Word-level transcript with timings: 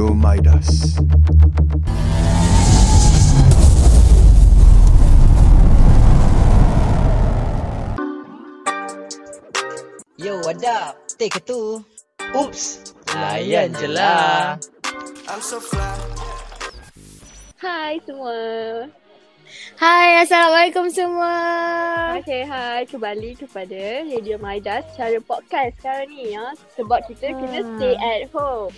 Radio 0.00 0.16
Midas. 0.16 0.96
Yo, 10.16 10.40
what 10.40 10.64
up? 10.64 10.96
Take 11.20 11.36
ke 11.36 11.40
tu? 11.44 11.84
Oops. 12.32 12.62
Layan 13.12 13.76
je 13.76 13.92
lah. 13.92 14.56
Hai 17.60 18.00
semua. 18.08 18.40
Hai, 19.76 20.24
Assalamualaikum 20.24 20.88
semua. 20.88 21.36
Okay, 22.24 22.48
hai. 22.48 22.88
Kembali 22.88 23.36
kepada 23.36 24.08
Radio 24.08 24.40
Maidas 24.40 24.88
cara 24.96 25.20
podcast 25.20 25.76
sekarang 25.76 26.08
ni 26.08 26.32
ya. 26.32 26.56
Sebab 26.72 27.04
kita 27.04 27.36
kena 27.36 27.60
Hmm. 27.60 27.76
stay 27.76 27.94
at 28.00 28.32
home. 28.32 28.72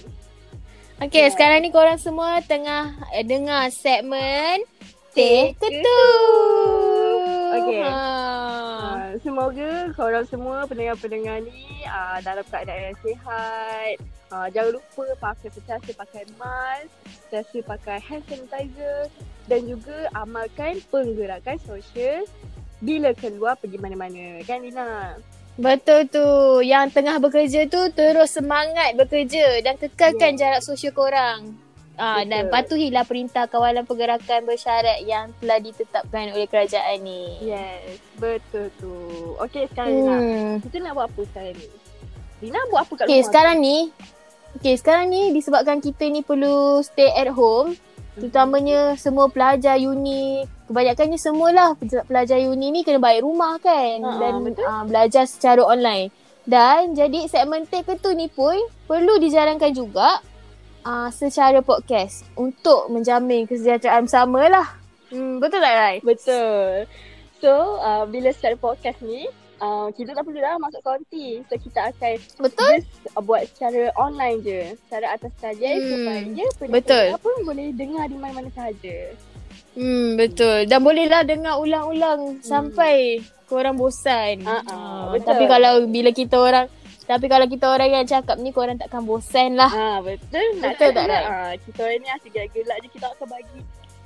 Okay, 1.02 1.26
sekarang 1.34 1.66
ni 1.66 1.74
korang 1.74 1.98
semua 1.98 2.38
tengah 2.46 2.94
eh, 3.11 3.26
dengar 3.26 3.74
segmen 3.74 4.62
Teh 5.11 5.50
Ketu. 5.58 6.04
Okay. 7.58 7.82
Ha. 7.82 7.90
Uh, 7.90 9.11
semoga 9.18 9.90
korang 9.98 10.22
semua 10.30 10.62
pendengar-pendengar 10.70 11.42
ni 11.42 11.82
uh, 11.90 12.22
dalam 12.22 12.46
keadaan 12.46 12.94
yang 12.94 12.98
sihat. 13.02 13.98
Uh, 14.30 14.46
jangan 14.54 14.78
lupa 14.78 15.04
pakai 15.18 15.50
sentiasa 15.50 15.90
pakai 15.90 16.22
mask, 16.38 16.94
sentiasa 17.26 17.58
pakai 17.66 17.98
hand 17.98 18.22
sanitizer 18.30 19.11
dan 19.50 19.66
juga 19.66 20.06
amalkan 20.14 20.78
penggerakan 20.86 21.58
sosial 21.66 22.22
bila 22.78 23.11
keluar 23.18 23.58
pergi 23.58 23.75
mana-mana. 23.82 24.39
Kan 24.46 24.62
Lina? 24.62 25.18
Betul 25.54 26.08
tu. 26.08 26.26
Yang 26.61 26.92
tengah 26.92 27.16
bekerja 27.18 27.66
tu 27.66 27.80
terus 27.90 28.32
semangat 28.32 28.94
bekerja 28.94 29.61
dan 29.61 29.76
kekalkan 29.76 30.34
Ya. 30.34 30.48
jarak 30.48 30.62
sosial 30.62 30.90
korang. 30.90 31.56
Ah, 31.94 32.25
dan 32.25 32.48
Betul. 32.48 32.56
patuhilah 32.56 33.05
perintah 33.05 33.44
kawalan 33.44 33.84
pergerakan 33.84 34.42
bersyarat 34.42 35.05
yang 35.05 35.28
telah 35.39 35.61
ditetapkan 35.61 36.33
oleh 36.33 36.48
kerajaan 36.48 36.98
ni. 36.98 37.36
Yes, 37.42 38.00
betul 38.17 38.72
tu. 38.81 38.97
Okay, 39.39 39.69
sekarang 39.69 39.92
Lina. 39.92 40.17
Hmm. 40.17 40.55
Kita 40.59 40.77
nak 40.81 40.92
buat 40.94 41.06
apa 41.06 41.20
sekarang 41.22 41.55
ni? 41.55 41.66
Lina 42.41 42.59
buat 42.66 42.81
apa 42.81 42.92
kat 42.97 43.05
Okay, 43.05 43.14
rumah? 43.14 43.28
sekarang 43.28 43.56
ni 43.61 43.78
Okay, 44.53 44.75
sekarang 44.75 45.06
ni 45.09 45.22
disebabkan 45.31 45.78
kita 45.78 46.05
ni 46.06 46.20
perlu 46.20 46.56
stay 46.81 47.09
at 47.09 47.28
home 47.28 47.77
Terutamanya 48.12 48.92
semua 48.94 49.25
pelajar 49.27 49.78
uni 49.78 50.42
Kebanyakannya 50.73 51.20
semualah 51.20 51.77
pelajar 52.03 52.41
uni 52.41 52.73
ni 52.73 52.81
kena 52.81 52.97
balik 52.97 53.20
rumah 53.20 53.61
kan 53.61 54.01
Ha, 54.01 54.17
Dan 54.17 54.33
betul. 54.42 54.65
uh, 54.65 54.83
belajar 54.83 55.25
secara 55.25 55.61
online 55.61 56.09
Dan 56.42 56.97
jadi 56.97 57.28
segmen 57.28 57.62
Teh 57.62 57.84
Ketu 57.84 58.11
ni 58.11 58.27
pun 58.27 58.56
perlu 58.89 59.20
dijalankan 59.20 59.69
juga 59.70 60.25
uh, 60.83 61.12
secara 61.12 61.61
podcast 61.61 62.25
Untuk 62.34 62.89
menjamin 62.89 63.45
kesejahteraan 63.45 64.09
bersama 64.09 64.48
lah 64.48 64.67
hmm, 65.09 65.39
Betul 65.39 65.61
tak 65.61 65.75
Rai? 65.75 65.97
Betul. 66.00 66.89
So, 67.37 67.53
uh, 67.77 68.06
bila 68.06 68.31
start 68.31 68.56
podcast 68.56 69.03
ni, 69.03 69.27
uh, 69.59 69.91
kita 69.91 70.15
tak 70.15 70.23
perlu 70.23 70.39
dah 70.39 70.55
masuk 70.56 70.78
konti. 70.81 71.43
So, 71.45 71.59
kita 71.59 71.91
akan 71.91 72.15
Betul? 72.39 72.70
just 72.78 72.87
uh, 73.11 73.19
buat 73.19 73.50
secara 73.50 73.91
online 73.93 74.39
je. 74.41 74.61
Secara 74.81 75.19
atas 75.19 75.34
saja 75.37 75.69
Hmm, 75.69 75.83
supaya 75.83 76.23
betul. 76.70 76.78
pendengar 76.87 77.19
pun 77.19 77.34
boleh 77.43 77.67
dengar 77.75 78.06
di 78.06 78.15
mana-mana 78.15 78.47
sahaja. 78.48 79.11
Hmm, 79.73 80.15
betul. 80.15 80.69
Dan 80.69 80.81
bolehlah 80.81 81.23
dengar 81.23 81.56
ulang-ulang 81.56 82.37
hmm. 82.37 82.45
sampai 82.45 83.20
korang 83.45 83.77
bosan. 83.77 84.45
Ah, 84.45 84.61
ah, 84.61 84.61
Ah, 84.67 85.03
betul. 85.11 85.28
Tapi 85.28 85.45
kalau 85.47 85.73
bila 85.87 86.11
kita 86.11 86.37
orang 86.37 86.67
tapi 87.03 87.27
kalau 87.27 87.45
kita 87.45 87.67
orang 87.67 87.91
yang 87.93 88.06
cakap 88.06 88.39
ni 88.39 88.55
korang 88.55 88.78
takkan 88.78 89.03
bosan 89.03 89.59
lah. 89.59 89.69
Ah, 89.69 89.98
betul. 89.98 90.45
Nak 90.56 90.78
Betul 90.78 90.91
tak, 90.95 91.05
Rai? 91.05 91.25
ah, 91.25 91.53
kita 91.59 91.78
orang 91.83 91.98
ni 91.98 92.09
asyik 92.11 92.31
gelak-gelak 92.31 92.77
je. 92.78 92.89
Kita 92.89 93.06
akan 93.11 93.27
bagi 93.28 93.59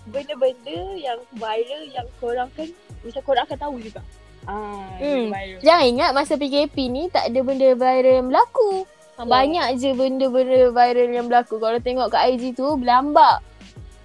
benda-benda 0.07 0.79
yang 0.97 1.19
viral 1.35 1.83
yang 1.85 2.07
korang 2.17 2.49
kan, 2.55 2.69
macam 3.03 3.23
korang 3.23 3.45
akan 3.45 3.59
tahu 3.59 3.75
juga. 3.79 4.01
Ah, 4.47 4.87
Hmm. 4.97 5.29
viral. 5.29 5.61
Jangan 5.61 5.87
ingat 5.87 6.11
masa 6.15 6.33
PKP 6.35 6.77
ni 6.87 7.11
tak 7.11 7.27
ada 7.27 7.41
benda 7.43 7.69
viral 7.69 8.15
yang 8.17 8.29
berlaku. 8.31 8.87
Ha, 9.17 9.23
Ya. 9.23 9.29
Banyak 9.29 9.67
je 9.77 9.91
benda-benda 9.93 10.61
viral 10.71 11.09
yang 11.11 11.27
berlaku. 11.27 11.55
Kalau 11.57 11.79
tengok 11.79 12.09
kat 12.09 12.23
IG 12.33 12.55
tu 12.55 12.67
berlambak 12.75 13.43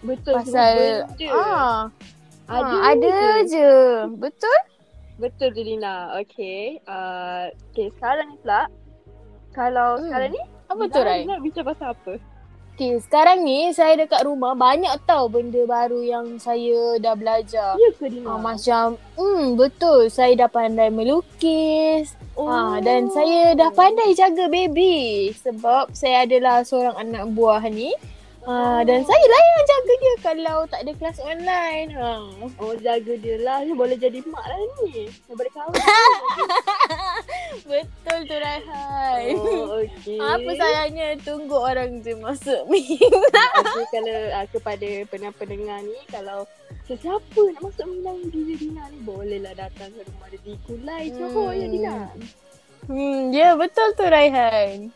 Betul. 0.02 0.34
pasal 0.34 1.06
ah, 1.30 1.90
Ada, 2.50 2.74
ah, 2.74 2.90
ada 2.92 3.16
je. 3.46 3.54
je. 3.54 3.72
Betul? 4.18 4.60
Betul 5.18 5.48
tu 5.54 5.62
Lina. 5.62 6.18
Okay. 6.18 6.82
Uh, 6.84 7.54
okay 7.70 7.94
sekarang 7.96 8.34
ni 8.34 8.38
pula. 8.42 8.66
Kalau 9.52 10.02
Hmm. 10.02 10.10
sekarang 10.10 10.30
ni. 10.34 10.42
Apa 10.66 10.84
tu 10.88 11.00
Rai? 11.00 11.22
Lina 11.22 11.38
nak 11.38 11.42
bincang 11.44 11.68
pasal 11.68 11.88
apa? 11.94 12.14
Okay, 12.72 12.98
sekarang 12.98 13.44
ni 13.44 13.70
saya 13.76 13.94
dekat 13.94 14.24
rumah 14.24 14.56
banyak 14.56 14.90
tau 15.04 15.28
benda 15.28 15.60
baru 15.68 16.02
yang 16.02 16.40
saya 16.40 16.98
dah 16.98 17.14
belajar. 17.14 17.78
Ya 17.78 17.92
ke 17.94 18.10
Lina? 18.10 18.26
Ah, 18.26 18.40
macam 18.42 18.98
hmm 19.14 19.54
betul 19.54 20.10
saya 20.10 20.34
dah 20.34 20.50
pandai 20.50 20.90
melukis. 20.90 22.16
oh. 22.34 22.48
Ah 22.48 22.80
dan 22.80 23.12
saya 23.12 23.54
dah 23.54 23.70
pandai 23.70 24.16
jaga 24.16 24.48
baby 24.48 25.30
sebab 25.36 25.92
saya 25.94 26.26
adalah 26.26 26.66
seorang 26.66 26.96
anak 26.98 27.30
buah 27.36 27.62
ni. 27.70 27.94
Ah 28.42 28.82
dan 28.82 29.06
saya 29.06 29.26
lah 29.30 29.42
yang 29.46 29.66
jaga 29.70 29.94
dia 30.02 30.16
kalau 30.26 30.58
tak 30.66 30.82
ada 30.82 30.92
kelas 30.98 31.22
online. 31.22 31.94
Ha. 31.94 32.10
Oh 32.58 32.74
jaga 32.74 33.14
dia 33.22 33.38
lah. 33.38 33.62
Dia 33.62 33.78
boleh 33.78 33.98
jadi 34.02 34.18
mak 34.26 34.42
lah 34.42 34.58
ni. 34.82 35.06
Dia 35.14 35.34
boleh 35.38 35.52
kahwin. 35.54 35.78
Betul 37.70 38.20
tu 38.26 38.36
Raihan. 38.42 39.20
oh 39.38 39.78
okay. 39.86 40.18
Apa 40.18 40.50
sayangnya 40.58 41.22
tunggu 41.22 41.54
orang 41.54 42.02
tu 42.02 42.18
masuk 42.18 42.66
mi. 42.72 42.82
Okay 42.98 43.86
kalau 43.94 44.18
uh, 44.34 44.46
kepada 44.50 44.90
pendengar-pendengar 45.14 45.78
ni. 45.86 45.98
Kalau 46.10 46.50
sesiapa 46.90 47.42
nak 47.54 47.62
masuk 47.62 47.86
minang 47.94 48.26
diri 48.34 48.58
Lina 48.58 48.90
ni. 48.90 49.06
Bolehlah 49.06 49.54
datang 49.54 49.94
ke 49.94 50.02
rumah 50.02 50.28
dia 50.34 50.42
di 50.42 50.58
Kulai 50.66 51.14
Johor 51.14 51.54
ya 51.54 51.70
Lina. 51.70 52.10
hmm 52.90 53.30
ya 53.30 53.54
betul 53.54 53.94
tu 53.94 54.02
Raihan. 54.10 54.90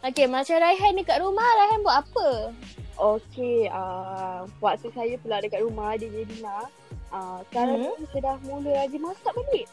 Okay 0.00 0.24
macam 0.24 0.56
Raihan 0.56 0.96
dekat 0.96 1.20
rumah 1.20 1.44
Raihan 1.44 1.80
buat 1.84 1.96
apa? 2.00 2.28
Okay, 3.00 3.64
uh, 3.68 4.44
waktu 4.60 4.88
saya 4.92 5.16
pula 5.20 5.40
dekat 5.40 5.60
rumah 5.60 5.96
dia 5.96 6.08
Lina, 6.08 6.68
uh, 7.10 7.40
sekarang 7.48 7.84
Hmm. 7.86 8.04
saya 8.08 8.20
dah 8.22 8.36
mula 8.44 8.70
rajin 8.76 9.00
masak 9.00 9.32
balik. 9.32 9.66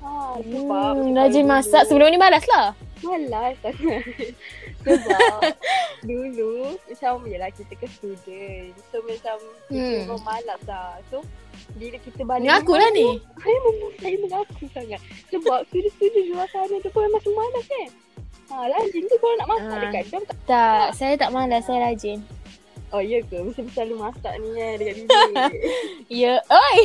Ha, 0.00 0.40
sebab 0.40 0.94
Hmm, 0.96 1.12
rajin 1.12 1.44
masak 1.44 1.82
sebelum 1.84 2.08
ni 2.08 2.16
malas 2.16 2.44
lah. 2.48 2.72
Malas 3.00 3.54
sangat. 3.60 4.00
sebab 4.84 5.40
dulu 6.02 6.72
macam 6.88 7.12
yelah 7.24 7.52
kita 7.52 7.72
ke 7.72 7.86
student. 7.86 8.72
So 8.88 9.04
macam 9.04 9.36
kita 9.68 9.76
Hmm. 9.76 9.96
memang 10.08 10.22
malas 10.24 10.60
lah. 10.64 10.96
So 11.08 11.20
bila 11.76 11.96
kita 12.00 12.24
balik 12.24 12.48
Mengaku 12.48 12.72
rumah 12.72 12.80
lah 12.80 12.90
ni. 12.92 13.08
Saya, 13.44 13.58
saya 14.00 14.16
mengaku 14.18 14.64
sangat. 14.72 15.00
Sebab 15.28 15.58
student-student 15.68 16.26
luar 16.32 16.48
sana 16.48 16.74
tu 16.80 16.88
pun 16.88 17.08
masih 17.08 17.32
malas 17.32 17.64
kan. 17.68 17.90
Ha, 18.52 18.68
rajin 18.68 19.02
tu 19.02 19.16
kalau 19.16 19.34
nak 19.34 19.48
masak 19.48 19.72
Ah. 19.72 19.80
dekat 19.82 20.04
jam 20.06 20.22
tak. 20.22 20.36
Tak, 20.44 20.86
saya 20.92 21.14
tak 21.16 21.32
malas, 21.32 21.64
saya 21.64 21.78
rajin. 21.82 22.20
Oh 22.90 23.00
ya 23.00 23.24
ke? 23.24 23.40
Mesti 23.40 23.64
selalu 23.72 23.96
masak 23.98 24.34
ni 24.36 24.48
kan 24.52 24.72
dekat 24.76 24.94
bilik. 25.00 25.52
Ya, 26.20 26.36
oi. 26.44 26.78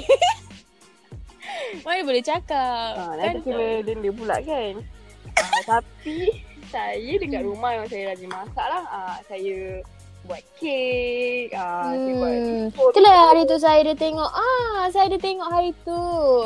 Mana 1.84 2.00
boleh 2.02 2.24
cakap. 2.24 2.92
Ha, 2.96 3.04
kan? 3.12 3.16
nanti 3.18 3.40
kena 3.44 3.68
denda 3.84 4.10
pula 4.10 4.36
kan. 4.40 4.74
Ha, 5.36 5.44
tapi 5.70 6.32
saya 6.68 7.12
dekat 7.14 7.44
rumah 7.44 7.76
yang 7.76 7.86
saya 7.86 8.04
rajin 8.10 8.32
masak 8.32 8.66
lah. 8.66 8.84
Ha, 8.88 9.00
saya 9.28 9.84
buat 10.24 10.44
kek. 10.56 11.52
Ha, 11.52 11.92
saya 11.92 12.14
buat 12.14 12.36
Hmm. 12.38 12.68
Itulah 12.72 13.14
hari 13.28 13.44
tu 13.44 13.58
saya 13.58 13.80
ada 13.82 13.94
tengok. 13.94 14.32
Ah, 14.32 14.88
saya 14.88 15.12
ada 15.12 15.20
tengok 15.20 15.50
hari 15.50 15.72
tu. 15.84 16.00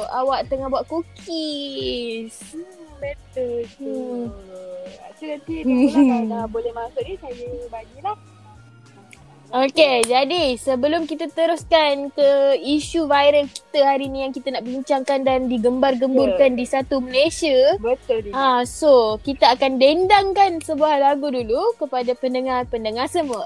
Awak 0.09 0.49
tengah 0.49 0.67
buat 0.67 0.89
cookies. 0.89 2.33
Hmm, 2.49 2.65
betul 2.97 3.61
tu. 3.77 3.93
Hmm. 4.25 4.70
So 5.19 5.23
nanti 5.29 5.55
lah 5.63 6.03
kalau 6.03 6.25
dah 6.27 6.45
boleh 6.49 6.71
masuk 6.73 7.01
ni 7.05 7.13
saya 7.21 7.47
bagilah. 7.69 8.17
Okey, 9.51 10.07
jadi 10.07 10.55
sebelum 10.55 11.03
kita 11.03 11.27
teruskan 11.27 12.07
ke 12.15 12.55
isu 12.55 13.03
viral 13.03 13.51
kita 13.51 13.83
hari 13.83 14.07
ni 14.07 14.23
yang 14.23 14.31
kita 14.31 14.47
nak 14.47 14.63
bincangkan 14.63 15.27
dan 15.27 15.51
digembar-gemburkan 15.51 16.55
di 16.55 16.63
satu 16.63 17.03
Malaysia. 17.03 17.75
Betul. 17.83 18.31
Ah, 18.31 18.63
so 18.63 19.19
kita 19.19 19.51
akan 19.59 19.75
dendangkan 19.75 20.63
sebuah 20.63 21.03
lagu 21.03 21.27
dulu 21.27 21.75
kepada 21.75 22.15
pendengar-pendengar 22.15 23.11
semua. 23.11 23.43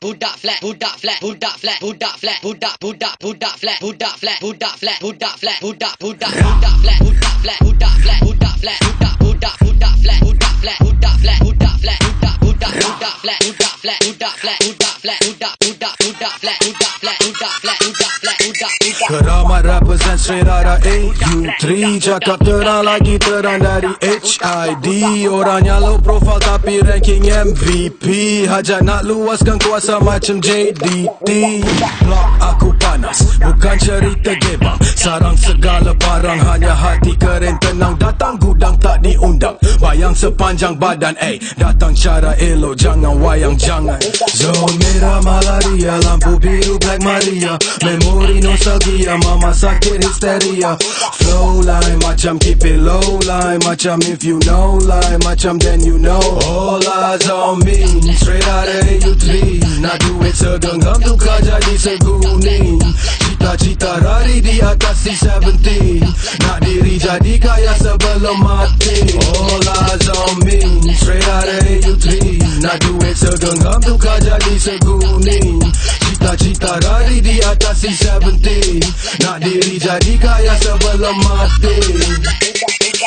Budak 0.00 0.40
flat, 0.40 0.58
budak 0.62 0.96
flat, 0.96 1.20
budak 1.20 1.60
flat, 1.60 1.76
budak 1.80 2.16
flat, 2.20 2.40
budak 2.42 2.74
budak 2.80 3.14
budak 3.20 3.54
flat, 3.60 3.78
budak 3.80 4.16
flat, 4.16 4.40
budak 4.40 4.74
flat, 4.80 4.96
budak 5.02 5.34
flat, 5.36 5.60
budak 5.60 5.94
budak 6.00 6.32
budak 6.40 6.74
flat, 6.80 6.98
budak 7.04 7.34
flat, 7.44 7.58
budak 7.60 7.94
flat, 8.00 8.20
budak 8.24 8.54
flat, 8.56 8.78
budak 8.80 9.14
budak 9.20 9.54
budak 9.60 9.94
flat, 10.00 10.18
budak 10.24 10.54
flat, 10.64 10.78
budak 10.80 11.14
flat, 11.20 11.38
budak 11.44 11.76
flat, 11.84 11.98
budak 12.00 12.32
budak 12.40 12.72
budak 12.80 13.14
flat, 13.20 13.38
budak 13.44 14.34
flat, 14.40 14.58
budak 14.64 14.96
flat, 15.04 15.18
budak 15.20 15.54
budak 15.60 15.94
budak 16.00 16.34
flat, 16.40 16.56
budak 16.64 16.94
flat, 17.00 17.16
budak 17.20 17.54
flat, 17.60 17.79
Keramat 19.10 19.66
Macam 19.66 20.14
straight 20.14 20.46
out 20.46 20.70
of 20.70 20.78
AU3 20.86 21.98
Cakap 21.98 22.38
terang 22.46 22.86
lagi 22.86 23.18
terang 23.18 23.58
dari 23.58 23.90
HID 23.98 24.86
Orangnya 25.26 25.82
low 25.82 25.98
profile 25.98 26.38
tapi 26.38 26.78
ranking 26.78 27.26
MVP 27.26 28.06
Hajat 28.46 28.86
nak 28.86 29.02
luaskan 29.02 29.58
kuasa 29.66 29.98
macam 29.98 30.38
JDT 30.38 31.26
Blok 32.06 32.28
aku 32.38 32.70
panas 32.78 33.34
Bukan 33.42 33.76
cerita 33.82 34.30
gebang. 34.38 34.78
Sarang 34.94 35.34
segala 35.34 35.90
barang 35.90 36.40
Hanya 36.46 36.70
hati 36.78 37.18
keren 37.18 37.58
tenang. 37.58 37.98
Datang 37.98 38.38
gudang 38.38 38.78
tak 38.78 39.02
diundang 39.02 39.58
Bayang 39.82 40.14
sepanjang 40.14 40.78
badan 40.78 41.18
Eh. 41.18 41.42
Datang 41.58 41.98
cara 41.98 42.38
elok 42.38 42.78
Jangan 42.78 43.18
wayang 43.18 43.58
jangan. 43.58 43.98
Zone 44.30 44.78
merah 44.78 45.18
malaria 45.26 45.98
Lampu 46.06 46.38
biru 46.38 46.78
black 46.78 47.02
maria. 47.02 47.58
Memori 47.82 48.38
nostalgia 48.38 48.99
Mama 49.08 49.54
sakit 49.54 50.04
hysteria 50.04 50.76
Flow 51.16 51.64
line 51.64 51.96
Macam 52.04 52.36
keep 52.36 52.60
it 52.64 52.76
low 52.76 53.00
line. 53.24 53.60
Macam 53.64 53.96
if 54.04 54.20
you 54.24 54.36
know 54.44 54.76
line 54.84 55.20
Macam 55.24 55.56
then 55.56 55.80
you 55.80 55.96
know. 55.98 56.20
All 56.44 56.80
eyes 56.84 57.24
on 57.30 57.64
me 57.64 57.80
Straight 58.12 58.44
out 58.48 58.68
of 58.68 58.84
AU3 58.84 59.28
Nak 59.80 59.96
duit 60.04 60.34
segenggam 60.36 61.00
Tukar 61.00 61.40
jadi 61.40 61.74
seguning 61.80 62.76
Cita-cita 63.24 63.96
rari 64.04 64.44
di 64.44 64.60
atas 64.60 65.08
C70 65.08 66.04
Nak 66.44 66.58
diri 66.60 67.00
jadi 67.00 67.34
kaya 67.40 67.72
sebelum 67.80 68.36
mati. 68.44 69.16
All 69.32 69.64
eyes 69.64 70.08
on 70.12 70.34
me 70.44 70.60
Straight 70.92 71.24
out 71.24 71.48
of 71.48 71.64
AU3 71.64 72.08
Nak 72.60 72.76
duit 72.84 73.16
segenggam 73.16 73.80
tukar 73.80 74.20
jadi 74.20 74.54
seguning 74.60 75.62
Cita-cita 76.20 76.76
rari 76.84 77.24
di 77.24 77.40
atas 77.40 77.80
C70 77.80 78.44
Nak 79.24 79.40
diri 79.40 79.80
jadi 79.80 80.20
kaya 80.20 80.52
sebelum 80.60 81.16
mati 81.24 81.80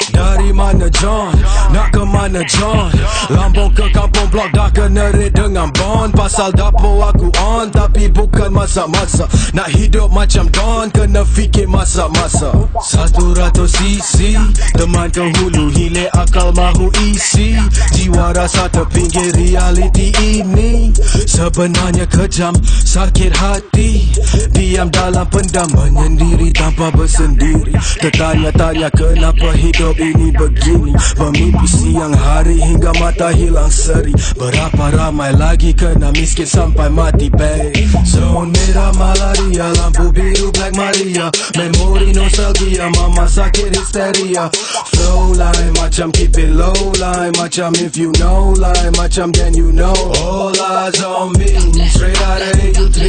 dari 0.10 0.50
mana 0.50 0.90
John? 0.90 1.34
Nak 1.70 1.94
ke 1.94 2.02
mana 2.02 2.42
John? 2.50 2.90
Lambung 3.30 3.70
ke 3.74 3.86
kampung 3.94 4.28
blok 4.34 4.50
dah 4.54 4.70
kena 4.74 5.14
red 5.14 5.38
dengan 5.38 5.70
bond. 5.70 6.18
Pasal 6.18 6.50
dapur 6.56 7.06
aku 7.06 7.30
on 7.38 7.70
tapi 7.70 8.10
bukan 8.10 8.50
masa-masa. 8.50 9.30
Nak 9.54 9.70
hidup 9.76 10.10
macam 10.10 10.50
Don 10.50 10.90
kena 10.90 11.22
fikir 11.22 11.70
masa-masa. 11.70 12.50
Satu 12.82 13.38
ratus 13.38 13.78
cc 13.78 14.38
Teman 14.74 15.12
ke 15.14 15.30
hulu 15.38 15.70
hilir 15.70 16.10
akal 16.18 16.50
mahu 16.58 16.90
isi. 17.14 17.58
Jiwa 17.94 18.34
rasa 18.34 18.66
terpinggir 18.74 19.34
realiti 19.38 20.10
ini. 20.20 20.90
Sebenarnya 21.28 22.10
kejam 22.10 22.56
sakit 22.66 23.34
hati. 23.36 24.10
Diam 24.54 24.90
dalam 24.90 25.28
pendam 25.30 25.70
menyendiri 25.76 26.50
tanpa 26.56 26.90
bersendiri. 26.94 27.76
Tertanya-tanya 28.02 28.90
kenapa 28.94 29.54
hidup 29.54 29.83
ini 30.00 30.32
begini 30.32 30.96
Bermimpi 31.20 31.68
siang 31.68 32.16
hari 32.16 32.62
hingga 32.64 32.96
mata 33.02 33.36
hilang 33.36 33.68
seri 33.68 34.16
Berapa 34.40 34.94
ramai 34.96 35.36
lagi 35.36 35.76
kena 35.76 36.16
miskin 36.16 36.48
sampai 36.48 36.88
mati 36.88 37.28
babe 37.28 37.76
Zone 38.08 38.54
merah 38.56 38.96
malaria 38.96 39.68
Lampu 39.76 40.14
biru 40.16 40.54
black 40.56 40.72
maria. 40.80 41.28
Memori 41.60 42.16
nostalgia 42.16 42.88
Mama 42.96 43.28
sakit 43.28 43.76
hysteria. 43.76 44.48
Flow 44.94 45.36
line 45.36 45.74
macam 45.76 46.14
keep 46.14 46.38
it 46.38 46.54
low 46.54 46.76
line 47.02 47.34
Macam 47.36 47.76
if 47.82 47.98
you 47.98 48.14
know 48.22 48.56
line 48.56 48.94
Macam 48.96 49.34
then 49.36 49.52
you 49.58 49.74
know. 49.74 49.96
All 50.24 50.54
eyes 50.56 51.02
on 51.04 51.34
me 51.36 51.52
Straight 51.90 52.20
out 52.24 52.40
of 52.40 52.54
AU3 52.56 53.02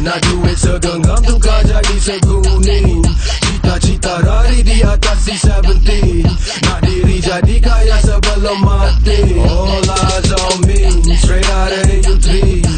Nak 0.00 0.18
duit 0.24 0.56
segenggam 0.56 1.20
tukar 1.26 1.60
jadi 1.66 1.96
seguning 2.00 3.04
Mula 3.72 3.80
cita 3.80 4.20
dari 4.20 4.60
di 4.60 4.84
atas 4.84 5.24
si 5.24 5.32
70 5.32 6.28
Nak 6.68 6.84
diri 6.84 7.16
jadi 7.24 7.56
kaya 7.56 7.96
sebelum 8.04 8.60
mati. 8.60 9.32
Ola 9.40 9.96
zombie 10.28 10.92
Straight 11.16 11.48
out 11.48 11.72
of 11.72 11.88
U3 12.04 12.28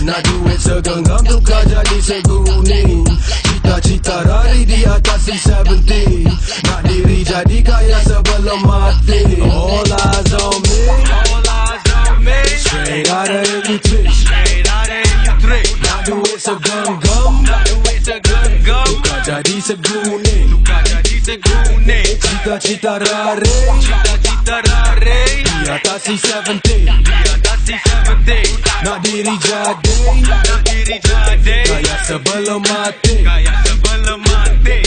Nak 0.06 0.22
duit 0.22 0.54
segenggam 0.62 1.18
tukar 1.26 1.66
jadi 1.66 1.98
seguni. 1.98 3.02
Cita-cita 3.42 4.22
dari 4.22 4.62
di 4.62 4.86
atas 4.86 5.18
si 5.26 5.34
70 5.34 6.30
Nak 6.62 6.86
diri 6.86 7.26
jadi 7.26 7.58
kaya 7.58 7.98
sebelum 8.06 8.62
mati. 8.62 9.42
Ola 9.42 10.22
zombie 10.30 10.94
Ola 11.10 11.74
zombie 11.90 12.54
Straight 12.54 13.10
out 13.10 13.34
of 13.34 13.66
U3 13.66 13.82
Straight 14.14 14.70
out 14.70 14.94
of 14.94 15.42
U3 15.42 15.83
do 16.04 16.20
segenggam 16.36 17.32
Selalu 17.48 17.76
segenggam 18.04 18.84
Bukan 18.84 19.18
jadi 19.24 19.56
seguning 19.64 20.46
Bukan 20.52 20.82
jadi 20.84 21.16
seguning 21.24 22.12
Cita-cita 22.20 23.00
rare 23.00 23.52
Cita-cita 23.80 24.56
rare 24.60 25.20
Di 25.40 25.64
atas 25.64 25.98
si 26.04 26.14
17 26.20 26.60
Di 26.60 27.16
atas 27.24 27.58
si 27.64 27.76
17 27.80 28.84
Nak 28.84 28.98
diri 29.00 29.34
jadi 29.40 29.96
Nak 30.28 30.60
diri 30.68 30.96
jadi 31.00 31.58
Kaya 31.64 31.96
sebelum 32.04 32.60
mati 32.60 33.14
Kaya 33.24 33.52
sebelum 33.64 34.20
mati 34.20 34.80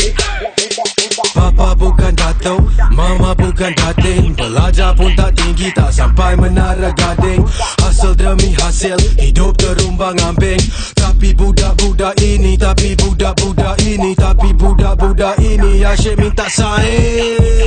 Papa 1.18 1.74
bukan 1.74 2.14
dato 2.14 2.62
Mama 2.94 3.34
bukan 3.34 3.74
dating 3.74 4.38
Belajar 4.38 4.94
pun 4.94 5.10
tak 5.18 5.34
tinggi 5.34 5.74
Tak 5.74 5.90
sampai 5.90 6.38
menara 6.38 6.94
gading. 6.94 7.42
Hasil 7.82 8.14
demi 8.14 8.54
hasil 8.54 8.98
Hidup 9.18 9.58
terumbang 9.58 10.18
ambing. 10.22 10.62
Tapi 10.94 11.34
budak-budak 11.34 12.22
ini 12.22 12.54
Tapi 12.54 12.94
budak-budak 12.94 13.82
ini 13.82 14.14
Tapi 14.14 14.54
budak-budak 14.54 15.42
ini. 15.42 15.82
Asyik 15.82 16.22
minta 16.22 16.46
saing 16.46 17.58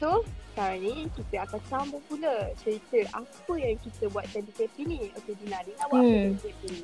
so 0.00 0.24
sekarang 0.50 0.80
ni 0.82 0.94
kita 1.14 1.46
akan 1.46 1.60
sambung 1.70 2.02
pula 2.10 2.50
cerita 2.58 2.98
apa 3.14 3.52
yang 3.54 3.76
kita 3.78 4.10
buat 4.10 4.26
time 4.28 4.44
PKP 4.50 4.76
ni. 4.82 4.98
Okay, 5.14 5.34
Dina, 5.38 5.62
Dina 5.62 5.84
buat 5.86 6.02
apa 6.02 6.10
Hmm. 6.10 6.10
time 6.10 6.36
PKP 6.36 6.62
ni? 6.74 6.82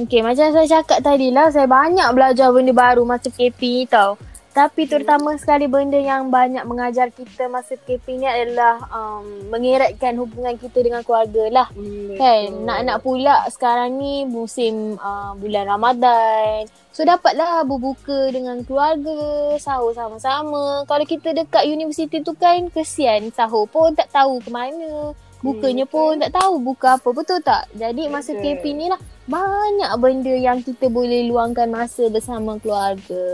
Okay, 0.00 0.20
macam 0.22 0.46
saya 0.50 0.66
cakap 0.66 0.98
tadi 1.02 1.28
lah, 1.30 1.50
saya 1.50 1.66
banyak 1.66 2.08
belajar 2.14 2.50
benda 2.50 2.70
baru 2.70 3.02
masa 3.02 3.28
KP 3.28 3.60
ni 3.60 3.84
tau. 3.86 4.14
Tapi 4.50 4.82
terutama 4.82 5.38
sekali 5.38 5.70
benda 5.70 5.94
yang 5.94 6.26
banyak 6.26 6.66
mengajar 6.66 7.06
kita 7.08 7.46
masa 7.46 7.78
KP 7.78 8.18
ni 8.18 8.26
adalah 8.26 8.82
um, 8.90 9.46
mengeratkan 9.46 10.18
hubungan 10.18 10.58
kita 10.58 10.82
dengan 10.82 11.06
keluarga 11.06 11.46
lah. 11.48 11.68
Hmm, 11.70 12.18
Kan, 12.18 12.50
betul. 12.50 12.66
nak-nak 12.66 12.98
pula 12.98 13.36
sekarang 13.46 13.94
ni 13.94 14.26
musim 14.26 14.98
uh, 14.98 15.38
bulan 15.38 15.70
Ramadan. 15.70 16.66
So 16.90 17.06
dapatlah 17.06 17.62
berbuka 17.62 18.34
dengan 18.34 18.66
keluarga, 18.66 19.54
sahur 19.56 19.94
sama-sama. 19.94 20.82
Kalau 20.82 21.04
kita 21.06 21.30
dekat 21.30 21.70
universiti 21.70 22.18
tu 22.18 22.34
kan 22.34 22.66
kesian 22.74 23.30
sahur 23.30 23.70
pun 23.70 23.94
tak 23.94 24.10
tahu 24.10 24.42
ke 24.42 24.50
mana. 24.50 25.14
Bukanya 25.40 25.86
Hmm, 25.86 25.94
pun 25.94 26.20
tak 26.20 26.36
tahu 26.36 26.60
buka 26.60 26.98
apa, 26.98 27.08
betul 27.14 27.40
tak? 27.40 27.64
Jadi 27.72 28.10
masa 28.10 28.36
Betul. 28.36 28.60
KP 28.60 28.64
ni 28.76 28.92
lah 28.92 29.00
banyak 29.24 29.88
benda 29.96 30.34
yang 30.36 30.60
kita 30.60 30.90
boleh 30.90 31.30
luangkan 31.30 31.70
masa 31.70 32.10
bersama 32.10 32.60
keluarga. 32.60 33.24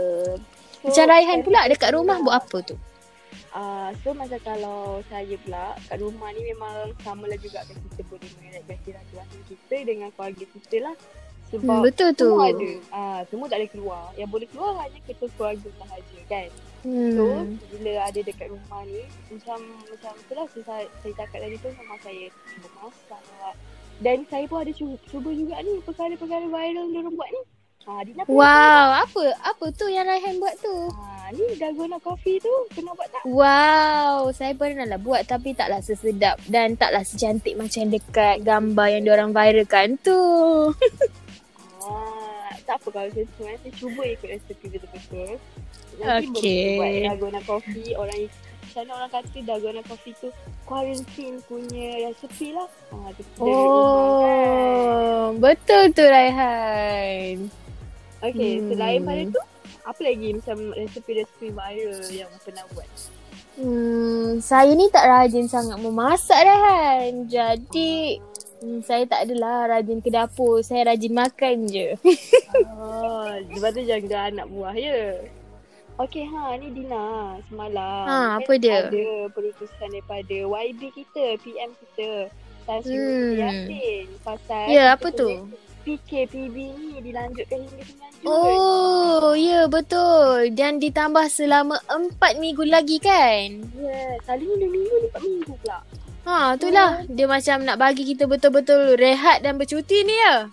So, 0.77 0.93
Macam 0.93 1.05
Raihan 1.09 1.41
time 1.41 1.45
pula 1.45 1.61
dekat 1.65 1.89
rumah 1.93 2.17
buat 2.21 2.35
apa 2.37 2.57
tu? 2.61 2.75
Uh, 3.57 3.89
so 4.05 4.13
macam 4.13 4.37
kalau 4.45 5.01
saya 5.09 5.33
pula 5.41 5.73
kat 5.89 5.97
rumah 5.97 6.29
ni 6.29 6.45
memang 6.45 6.93
sama 7.01 7.25
lah 7.25 7.39
juga 7.41 7.65
kan 7.65 7.73
kita 7.73 8.01
boleh 8.05 8.29
mengeratkan 8.37 8.77
silaturahmi 8.85 9.41
kita 9.49 9.77
dengan 9.81 10.09
keluarga 10.13 10.45
kita 10.45 10.77
lah. 10.85 10.95
Sebab 11.47 11.63
Hmm, 11.63 11.81
betul 11.81 12.09
tu. 12.13 12.27
semua 12.27 12.51
ada. 12.51 12.69
Uh, 12.91 13.21
semua 13.31 13.45
tak 13.47 13.57
boleh 13.57 13.71
keluar. 13.71 14.03
Yang 14.13 14.29
boleh 14.29 14.47
keluar 14.51 14.71
hanya 14.83 14.99
kita 15.09 15.25
keluarga 15.33 15.69
sahaja 15.79 16.17
kan. 16.29 16.49
So 16.85 17.23
Hmm. 17.25 17.57
bila 17.73 17.91
ada 18.05 18.19
dekat 18.21 18.47
rumah 18.47 18.81
ni 18.85 19.01
macam 19.33 19.59
macam 19.89 20.13
tu 20.13 20.33
lah 20.37 20.45
saya, 20.53 20.85
saya 21.01 21.13
cakap 21.17 21.39
tadi 21.41 21.55
tu 21.57 21.67
memang 21.73 21.99
saya 22.05 22.23
cuba 22.29 22.67
masak. 22.77 23.21
Dan 23.97 24.17
saya 24.29 24.45
pun 24.45 24.61
ada 24.61 24.71
cuba, 24.71 24.93
cuba 25.09 25.29
juga 25.33 25.55
ni 25.65 25.81
perkara-perkara 25.81 26.45
viral 26.45 26.75
yang 26.77 26.89
diorang 26.93 27.15
buat 27.17 27.29
ni. 27.33 27.41
Ha, 27.87 28.03
Dina 28.03 28.27
Wow, 28.27 28.87
apa 28.99 29.23
apa 29.47 29.65
tu 29.71 29.87
yang 29.87 30.03
Raihan 30.03 30.43
buat 30.43 30.59
tu? 30.59 30.91
Ha, 30.91 31.31
ni 31.31 31.55
dalgona 31.55 31.95
coffee 32.03 32.35
tu 32.35 32.51
pernah 32.75 32.91
buat 32.91 33.07
tak? 33.15 33.23
Wow, 33.23 34.27
saya 34.35 34.51
pernah 34.59 34.83
lah 34.83 34.99
buat 34.99 35.23
tapi 35.23 35.55
taklah 35.55 35.79
sesedap 35.79 36.35
dan 36.51 36.75
taklah 36.75 37.07
secantik 37.07 37.55
macam 37.55 37.87
dekat 37.87 38.43
gambar 38.43 38.87
yang 38.91 39.03
diorang 39.07 39.31
viralkan 39.31 39.95
tu. 40.03 40.19
Ah, 41.79 42.51
tak 42.67 42.75
apa 42.83 42.87
kalau 42.91 43.07
macam 43.07 43.23
tu 43.23 43.41
kan. 43.47 43.55
Saya 43.55 43.73
cuba 43.79 44.03
ikut 44.03 44.29
resepi 44.35 44.65
betul-betul. 44.67 45.31
Okey. 46.03 46.75
buat 46.75 46.91
dalgona 47.07 47.41
coffee. 47.47 47.95
Orang 47.95 48.19
mana 48.75 48.91
orang 48.99 49.11
kata 49.15 49.37
dalgona 49.47 49.81
coffee 49.87 50.15
tu 50.19 50.27
quarantine 50.67 51.39
punya 51.47 52.11
resepi 52.11 52.51
lah. 52.51 52.67
Ah, 52.91 53.15
tu 53.15 53.23
kita 53.23 53.39
ambil 53.39 53.55
rumah 53.63 54.11
kan. 54.19 54.43
Oh, 54.43 55.23
betul 55.39 55.83
tu 55.95 56.03
Raihan. 56.03 57.47
Okay, 58.27 58.53
Hmm. 58.57 58.67
selain 58.69 59.01
pada 59.01 59.23
tu, 59.29 59.41
Apa 59.83 60.03
lagi 60.03 60.35
macam 60.35 60.57
resepi-resepi 60.75 61.47
viral 61.49 62.03
yang 62.11 62.27
pernah 62.43 62.67
buat? 62.71 62.87
Hmm, 63.55 64.37
saya 64.37 64.69
ni 64.69 64.85
tak 64.87 65.07
rajin 65.07 65.47
sangat 65.47 65.79
memasak 65.79 66.35
Rehan. 66.37 67.23
Jadi 67.25 68.19
hmm, 68.59 68.83
saya 68.83 69.07
tak 69.07 69.23
adalah 69.23 69.71
rajin 69.71 69.97
ke 69.97 70.11
dapur. 70.11 70.59
Saya 70.59 70.91
rajin 70.91 71.15
makan 71.15 71.71
je. 71.71 71.95
Oh, 72.75 73.31
lepas 73.47 73.71
tu 73.71 73.81
jaga 73.81 74.27
anak 74.27 74.45
buah 74.45 74.75
ya. 74.75 75.23
Okey 75.97 76.27
ha, 76.27 76.53
ni 76.53 76.69
Dina 76.69 77.05
semalam. 77.47 78.05
Ha, 78.05 78.15
kan 78.35 78.37
apa 78.37 78.53
dia? 78.53 78.85
Ada 78.85 79.07
perutusan 79.31 79.87
daripada 79.87 80.35
YB 80.37 80.81
kita, 80.91 81.39
PM 81.41 81.71
kita. 81.73 82.27
Tan 82.67 82.83
Sri 82.83 82.93
Hmm. 82.93 83.33
Yasin 83.33 84.05
pasal 84.21 84.67
Ya, 84.67 84.93
apa 84.93 85.07
kita 85.09 85.47
PKPB 85.87 86.55
ni 86.75 86.99
dilanjutkan 86.99 87.63
hingga 87.63 87.83
9 87.87 88.19
Jun. 88.19 88.27
Oh, 88.27 89.31
ya 89.31 89.71
betul. 89.71 90.51
Dan 90.51 90.83
ditambah 90.83 91.31
selama 91.31 91.79
empat 91.87 92.35
minggu 92.43 92.67
lagi 92.67 92.99
kan? 92.99 93.63
Ya, 93.79 94.19
selalunya 94.27 94.67
2 94.67 94.75
minggu 94.75 94.95
ni 94.99 95.07
4 95.15 95.23
minggu 95.23 95.53
pula. 95.63 95.79
Ha, 96.27 96.59
itulah. 96.59 96.91
Dia 97.07 97.23
macam 97.23 97.63
nak 97.63 97.79
bagi 97.79 98.03
kita 98.03 98.27
betul-betul 98.27 98.99
rehat 98.99 99.47
dan 99.47 99.55
bercuti 99.55 100.03
ni 100.03 100.11
ya. 100.11 100.51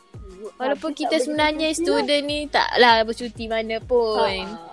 Walaupun 0.55 0.95
Tapi 0.95 1.01
kita 1.03 1.17
sebenarnya 1.19 1.75
bercuti 1.75 1.83
lah. 1.83 1.99
student 1.99 2.23
ni 2.31 2.39
taklah 2.47 2.95
bercuti 3.03 3.45
mana 3.51 3.77
pun. 3.83 4.47
Ha. 4.47 4.73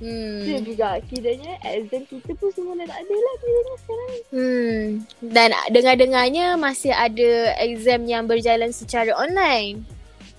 Hmm. 0.00 0.40
Dia 0.48 0.58
juga 0.64 0.96
kiranya 1.06 1.60
exam 1.60 2.02
kita 2.08 2.32
pun 2.40 2.48
semua 2.56 2.72
dah 2.80 2.88
tak 2.88 2.98
ada 3.04 3.14
lah 3.14 3.34
kiranya 3.36 3.74
sekarang. 3.76 4.12
Hmm. 4.32 4.82
Dan 5.22 5.48
dengar-dengarnya 5.70 6.46
masih 6.56 6.92
ada 6.96 7.30
exam 7.60 8.08
yang 8.08 8.24
berjalan 8.24 8.72
secara 8.72 9.12
online. 9.12 9.84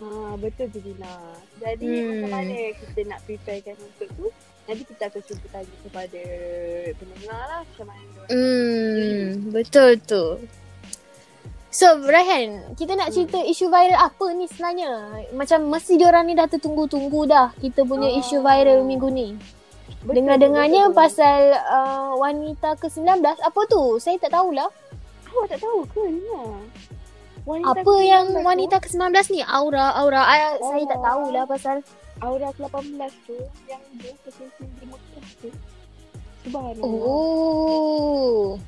Ha, 0.01 0.07
betul 0.35 0.65
tu 0.67 0.79
Dina. 0.81 1.13
Jadi 1.55 1.85
Hmm. 1.87 2.07
macam 2.11 2.29
mana 2.33 2.55
kita 2.73 2.99
nak 3.05 3.19
preparekan 3.21 3.75
untuk 3.77 4.09
tu? 4.11 4.27
Nanti 4.63 4.83
kita 4.83 5.03
akan 5.07 5.21
cuba 5.23 5.45
tanya 5.51 5.75
kepada 5.79 6.21
pendengar 6.95 7.41
lah 7.43 7.61
macam 7.61 7.85
mana. 7.87 8.21
Hmm, 8.27 9.21
betul 9.49 9.91
tu. 9.99 10.25
So, 11.71 11.87
Raihan, 12.03 12.75
kita 12.75 12.93
nak 12.93 13.15
cerita 13.15 13.39
isu 13.39 13.69
viral 13.69 13.95
apa 13.95 14.25
ni 14.33 14.43
sebenarnya? 14.45 14.91
Macam 15.31 15.69
mesti 15.69 15.95
diorang 15.95 16.25
ni 16.25 16.35
dah 16.35 16.43
tertunggu-tunggu 16.45 17.21
dah 17.25 17.55
kita 17.55 17.85
punya 17.85 18.11
Ah. 18.11 18.19
isu 18.19 18.37
viral 18.39 18.83
minggu 18.83 19.07
ni. 19.07 19.37
Betul 20.01 20.17
Dengar-dengarnya 20.17 20.81
tu, 20.83 20.87
betul 20.87 20.93
tu. 20.93 20.99
pasal 20.99 21.39
uh, 21.53 22.11
wanita 22.17 22.69
ke-19, 22.75 23.07
apa 23.23 23.61
tu? 23.67 23.81
Saya 23.97 24.17
tak 24.17 24.33
tahulah. 24.33 24.67
Awak 25.27 25.45
tak 25.47 25.59
tahu 25.61 25.79
ke 25.85 26.01
Dina? 26.09 26.41
Wanita 27.41 27.73
Apa 27.73 27.81
ke-19 27.81 28.05
yang 28.05 28.25
wanita 28.39 28.75
ke-19 28.77 29.17
ni? 29.29 29.41
Aura, 29.41 29.97
aura. 29.97 30.21
Ah, 30.21 30.53
Saya 30.55 30.83
tak 30.85 30.97
Oh. 30.97 31.03
tahulah 31.03 31.43
pasal 31.45 31.77
Aura 32.21 32.49
ke-18 32.53 33.11
tu 33.25 33.33
yang 33.65 33.81
dia 33.97 34.13
kesinsin 34.21 34.69
di 34.77 34.85
Mekah 34.85 35.25
tu. 35.41 35.49
Subhanallah. 36.41 36.85
Oh. 36.85 38.61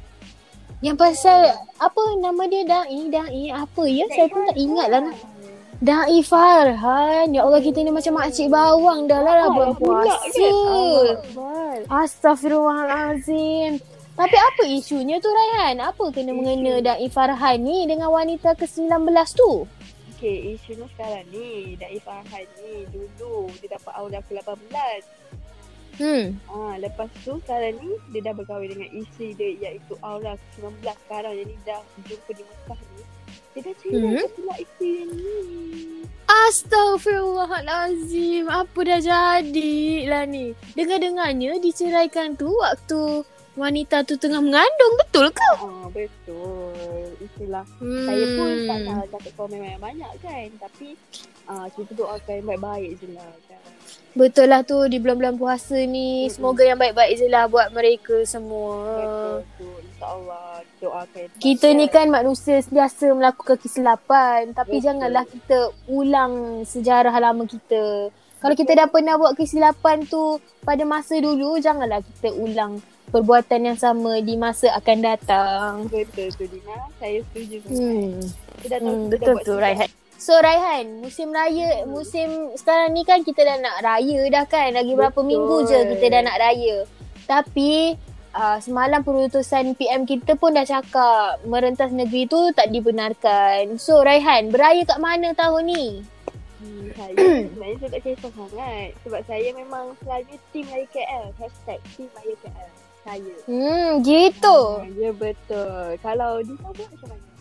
Yang 0.81 0.97
pasal 0.99 1.39
apa 1.77 2.03
nama 2.17 2.43
dia 2.45 2.65
Dai 2.65 3.01
Dai 3.07 3.43
apa 3.49 3.83
ya 3.85 4.03
saya 4.09 4.27
pun 4.27 4.41
tak 4.45 4.57
ingat 4.57 4.87
lah. 4.89 5.05
Dai 5.77 6.23
Farhan 6.23 7.29
Ya 7.29 7.43
Allah 7.43 7.59
kita 7.59 7.83
ni 7.83 7.91
macam 7.91 8.15
makcik 8.15 8.47
bawang 8.47 9.03
dah 9.03 9.19
lah, 9.19 9.35
lah 9.35 9.47
bulan 9.51 9.75
puasa 9.75 10.47
Astaghfirullahalazim 11.91 13.83
Tapi 14.13 14.37
apa 14.37 14.63
isunya 14.69 15.17
tu 15.17 15.33
Raihan? 15.33 15.81
Apa 15.81 16.13
kena 16.13 16.37
mengena 16.37 16.77
Dai 16.85 17.09
Farhan 17.09 17.65
ni 17.65 17.89
dengan 17.89 18.13
wanita 18.13 18.53
ke-19 18.53 19.09
tu? 19.33 19.65
Okay, 20.13 20.53
isunya 20.53 20.85
sekarang 20.93 21.25
ni, 21.33 21.73
Daif 21.81 22.05
Farhan 22.05 22.45
ni 22.61 22.85
dulu 22.93 23.49
dia 23.57 23.73
dapat 23.73 23.93
aura 23.97 24.21
ke-18. 24.29 25.01
Hmm. 25.93 26.41
Ah, 26.49 26.73
lepas 26.81 27.05
tu 27.21 27.37
sekarang 27.45 27.77
ni 27.77 27.93
dia 28.09 28.25
dah 28.25 28.33
berkahwin 28.33 28.73
dengan 28.73 28.89
isteri 28.97 29.37
dia 29.37 29.69
iaitu 29.69 29.93
Aura 30.01 30.33
ke-19 30.57 30.81
sekarang 30.81 31.37
ni 31.37 31.53
dah 31.69 31.77
jumpa 32.09 32.33
di 32.33 32.41
Mekah 32.41 32.81
ni. 32.81 33.05
Dia 33.53 33.61
dah 33.61 33.77
cerita 33.77 34.01
mm-hmm. 34.01 34.33
pula 34.33 34.57
isteri 34.57 34.89
dia 34.89 35.05
ni. 35.05 35.21
Astaghfirullahalazim. 36.23 38.49
Apa 38.49 38.79
dah 38.81 39.05
jadi 39.05 40.09
lah 40.09 40.25
ni? 40.25 40.57
Dengar-dengarnya 40.73 41.61
diceraikan 41.61 42.41
tu 42.41 42.49
waktu 42.57 43.21
wanita 43.53 44.01
tu 44.05 44.17
tengah 44.17 44.41
mengandung. 44.41 44.93
Betul 45.05 45.27
ke? 45.29 45.51
Ah, 45.61 45.87
betul. 45.89 47.09
Itulah. 47.21 47.65
Hmm. 47.77 48.05
Saya 48.05 48.25
pun 48.37 48.49
tak 48.65 48.79
nak 48.85 49.05
dapat 49.09 49.31
komen 49.37 49.57
banyak-banyak 49.61 50.11
kan. 50.21 50.47
Tapi 50.57 50.87
ah, 51.45 51.67
kita 51.71 51.91
doakan 51.93 52.33
yang 52.41 52.47
baik-baik 52.49 52.91
je 53.01 53.07
lah 53.13 53.31
kan. 53.49 53.61
Betul 54.13 54.45
lah 54.53 54.61
tu 54.61 54.77
di 54.89 55.01
bulan-bulan 55.01 55.41
puasa 55.41 55.73
ni. 55.73 56.25
Mm-mm. 56.25 56.33
Semoga 56.33 56.61
yang 56.61 56.77
baik-baik 56.77 57.17
je 57.17 57.27
lah 57.29 57.49
buat 57.49 57.73
mereka 57.73 58.21
semua. 58.29 58.77
Betul 58.85 59.41
tu. 59.57 59.69
InsyaAllah 59.81 60.49
doakan. 60.81 61.25
Kita 61.39 61.67
ni 61.73 61.85
kan 61.89 62.07
manusia 62.09 62.61
biasa 62.61 63.05
melakukan 63.13 63.57
kesilapan. 63.57 64.53
Tapi 64.53 64.77
Betul. 64.77 64.85
janganlah 64.85 65.23
kita 65.25 65.57
ulang 65.89 66.61
sejarah 66.67 67.15
lama 67.17 67.43
kita. 67.49 68.13
Kalau 68.43 68.55
kita 68.59 68.75
dah 68.75 68.87
pernah 68.91 69.15
buat 69.15 69.39
kesilapan 69.39 70.03
tu 70.03 70.35
pada 70.67 70.83
masa 70.83 71.15
dulu, 71.15 71.55
janganlah 71.63 72.03
kita 72.03 72.35
ulang 72.35 72.83
perbuatan 73.13 73.69
yang 73.69 73.77
sama 73.77 74.17
di 74.25 74.33
masa 74.33 74.73
akan 74.73 74.97
datang. 75.05 75.71
Betul 75.85 76.33
tu 76.33 76.49
Dina. 76.49 76.89
Saya 76.97 77.21
setuju. 77.29 77.57
Hmm. 77.69 77.77
Hmm. 77.77 78.17
Kita 78.65 78.65
dah 78.73 78.79
tahu 78.81 78.89
Hmm, 78.89 79.03
betul 79.13 79.35
tu. 79.45 79.53
Raihan. 79.53 79.89
So 80.17 80.39
Raihan, 80.39 81.03
musim 81.03 81.35
raya, 81.35 81.83
musim 81.83 82.55
sekarang 82.55 82.95
ni 82.95 83.03
kan 83.03 83.27
kita 83.27 83.43
dah 83.43 83.59
nak 83.59 83.77
raya 83.83 84.21
dah 84.31 84.45
kan. 84.47 84.71
Lagi 84.71 84.95
berapa 84.95 85.19
Betul. 85.19 85.29
minggu 85.29 85.57
je 85.67 85.79
kita 85.93 86.05
dah 86.09 86.21
nak 86.23 86.37
raya. 86.39 86.75
Tapi 87.27 87.71
uh, 88.31 88.57
semalam 88.63 89.03
perutusan 89.03 89.75
PM 89.75 90.07
kita 90.07 90.39
pun 90.39 90.55
dah 90.55 90.63
cakap 90.63 91.43
merentas 91.43 91.91
negeri 91.91 92.25
tu 92.25 92.39
tak 92.55 92.71
dibenarkan. 92.71 93.75
So 93.75 93.99
Raihan, 93.99 94.47
beraya 94.47 94.87
kat 94.87 95.03
mana 95.03 95.35
tahun 95.35 95.69
ni? 95.69 95.85
Hmm, 96.63 96.87
saya 96.95 97.11
sebenarnya 97.51 97.77
saya 97.83 97.89
tak 97.91 98.01
kisah 98.07 98.31
sangat. 98.31 98.89
Sebab 99.03 99.21
saya 99.27 99.47
memang 99.51 99.91
selalu 100.07 100.39
tim 100.55 100.65
Raya 100.71 100.87
KL. 100.87 101.25
Hashtag 101.35 101.79
tim 101.99 102.07
Raya 102.15 102.35
KL. 102.39 102.82
Saya. 103.03 103.35
Hmm, 103.45 103.99
gitu. 103.99 104.57
Ah, 104.79 104.87
ya 104.95 105.11
betul. 105.11 105.99
Kalau 105.99 106.39
Dina 106.39 106.71
buat 106.71 106.87
macam 106.87 107.07
mana? 107.11 107.31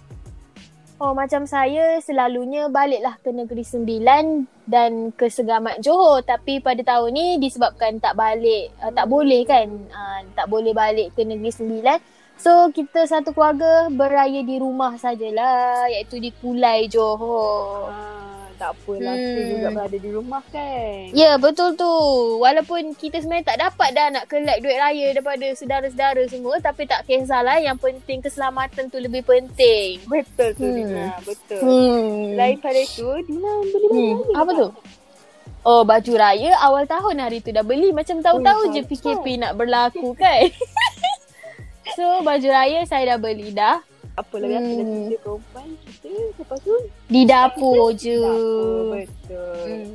Oh 1.02 1.19
macam 1.19 1.42
saya 1.50 1.99
selalunya 1.99 2.71
baliklah 2.71 3.19
ke 3.19 3.35
Negeri 3.35 3.66
Sembilan 3.66 4.47
dan 4.71 5.11
ke 5.11 5.26
Segamat 5.26 5.83
Johor 5.83 6.23
tapi 6.23 6.62
pada 6.62 6.78
tahun 6.78 7.11
ni 7.11 7.26
disebabkan 7.42 7.99
tak 7.99 8.14
balik 8.14 8.71
uh, 8.78 8.95
tak 8.95 9.11
boleh 9.11 9.42
kan 9.42 9.66
uh, 9.90 10.23
tak 10.38 10.47
boleh 10.47 10.71
balik 10.71 11.11
ke 11.19 11.26
Negeri 11.26 11.50
Sembilan 11.50 11.99
so 12.38 12.71
kita 12.71 13.02
satu 13.11 13.35
keluarga 13.35 13.90
beraya 13.90 14.47
di 14.47 14.62
rumah 14.62 14.95
sajalah 14.95 15.90
iaitu 15.90 16.23
di 16.23 16.31
Kulai 16.38 16.87
Johor. 16.87 17.90
Ah, 17.90 18.32
tak 18.62 18.71
apalah. 18.73 19.11
Hmm. 19.11 19.26
Kita 19.26 19.40
juga 19.50 19.69
berada 19.73 19.97
di 19.97 20.11
rumah 20.11 20.42
kan. 20.47 21.11
Ya 21.11 21.35
betul 21.35 21.75
tu. 21.75 21.90
Walaupun 22.38 22.95
kita 22.95 23.19
sebenarnya 23.19 23.47
tak 23.49 23.59
dapat 23.61 23.88
dah 23.90 24.07
nak 24.12 24.25
collect 24.26 24.62
duit 24.62 24.78
raya 24.78 25.07
daripada 25.11 25.47
saudara-saudara 25.50 26.23
semua 26.25 26.54
tapi 26.59 26.83
tak 26.85 27.02
kisahlah 27.04 27.59
yang 27.59 27.75
penting 27.75 28.23
keselamatan 28.23 28.87
tu 28.87 28.97
lebih 28.97 29.23
penting. 29.23 29.99
Betul 30.07 30.54
tu 30.54 30.62
Hmm. 30.62 30.76
Dina. 30.78 31.07
Betul. 31.21 31.59
Hmm. 31.59 32.33
Selain 32.33 32.57
pada 32.57 32.81
itu, 32.81 33.09
Dina 33.25 33.50
beli 33.64 33.87
baju 33.87 33.99
Hmm. 33.99 34.14
raya 34.23 34.37
Apa 34.37 34.50
tak? 34.50 34.57
tu? 34.57 34.69
Oh 35.62 35.83
baju 35.83 36.12
raya 36.16 36.50
awal 36.59 36.85
tahun 36.85 37.16
hari 37.19 37.38
tu 37.38 37.50
dah 37.50 37.62
beli 37.62 37.90
Macam 37.90 38.19
tahu-tahu 38.19 38.61
Oh, 38.61 38.71
je 38.71 38.81
tak 38.81 38.88
PKP 38.88 39.38
nak 39.38 39.54
berlaku 39.54 40.11
kan 40.12 40.50
So 41.95 42.19
baju 42.21 42.49
raya 42.49 42.83
saya 42.83 43.14
dah 43.14 43.19
beli 43.21 43.50
dah 43.52 43.78
Biasa 44.12 44.37
dah 44.38 44.61
Hmm. 44.85 45.09
kita 45.09 45.16
perempuan 45.19 45.69
kita 45.83 46.09
lepas 46.37 46.59
tu 46.61 46.75
Di 47.07 47.23
dapur 47.25 47.87
je 47.92 48.19
dapur. 48.19 48.85
Betul. 48.92 49.64
hmm. 49.64 49.88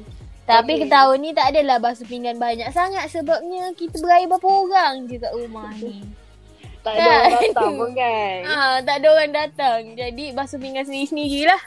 Tapi 0.43 0.71
Okey. 0.73 0.81
ke 0.81 0.87
tahun 0.87 1.17
ni 1.19 1.29
tak 1.31 1.47
adalah 1.49 1.77
basuh 1.77 2.03
pinggan 2.03 2.35
banyak 2.35 2.69
sangat 2.71 3.03
Sebabnya 3.09 3.69
kita 3.73 3.99
beraya 3.99 4.25
berapa 4.25 4.47
orang 4.47 5.05
je 5.05 5.15
kat 5.17 5.31
rumah 5.31 5.69
ni 5.75 6.01
Tak 6.83 6.93
ada 6.93 7.03
orang 7.03 7.35
datang 7.43 7.71
pun 7.75 7.91
kan. 7.93 8.37
ah, 8.49 8.75
Tak 8.79 8.95
ada 8.95 9.07
orang 9.11 9.31
datang 9.35 9.79
Jadi 9.93 10.25
basuh 10.31 10.55
pinggan 10.55 10.81
sendiri-sendiri 10.81 11.45
lah 11.45 11.61